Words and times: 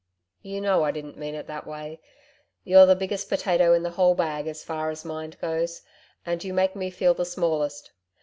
'You 0.41 0.61
know 0.61 0.81
I 0.83 0.89
didn't 0.89 1.19
mean 1.19 1.35
it 1.35 1.45
that 1.45 1.67
way. 1.67 1.99
You're 2.63 2.87
the 2.87 2.95
biggest 2.95 3.29
potato 3.29 3.71
in 3.75 3.83
the 3.83 3.91
whole 3.91 4.15
bag 4.15 4.47
as 4.47 4.63
far 4.63 4.89
as 4.89 5.05
mind 5.05 5.39
goes, 5.39 5.83
and 6.25 6.43
you 6.43 6.55
make 6.55 6.75
me 6.75 6.89
feel 6.89 7.13
the 7.13 7.23
smallest. 7.23 7.91